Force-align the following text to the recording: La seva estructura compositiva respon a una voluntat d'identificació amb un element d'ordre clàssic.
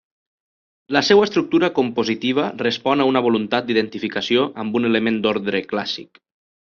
La 0.95 1.01
seva 1.09 1.25
estructura 1.27 1.69
compositiva 1.75 2.45
respon 2.63 3.03
a 3.03 3.07
una 3.11 3.23
voluntat 3.27 3.67
d'identificació 3.69 4.47
amb 4.65 4.81
un 4.81 4.91
element 4.93 5.21
d'ordre 5.27 5.63
clàssic. 5.75 6.23